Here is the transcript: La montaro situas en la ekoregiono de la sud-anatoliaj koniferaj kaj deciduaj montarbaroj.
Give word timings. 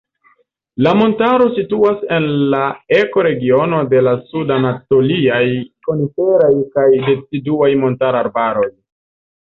La 0.85 0.93
montaro 1.01 1.49
situas 1.57 1.99
en 2.17 2.25
la 2.55 2.63
ekoregiono 3.01 3.83
de 3.93 4.01
la 4.09 4.17
sud-anatoliaj 4.33 5.45
koniferaj 5.91 6.53
kaj 6.77 6.91
deciduaj 7.13 7.73
montarbaroj. 7.87 8.71